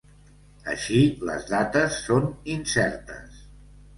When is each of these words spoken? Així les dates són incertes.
Així 0.71 1.01
les 1.31 1.45
dates 1.51 1.99
són 2.07 2.27
incertes. 2.57 3.39